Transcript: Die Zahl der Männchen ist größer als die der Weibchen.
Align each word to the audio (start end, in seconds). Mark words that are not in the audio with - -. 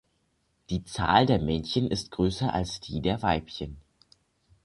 Die 0.71 0.83
Zahl 0.83 1.27
der 1.27 1.37
Männchen 1.39 1.91
ist 1.91 2.09
größer 2.09 2.51
als 2.51 2.79
die 2.79 3.01
der 3.03 3.21
Weibchen. 3.21 3.77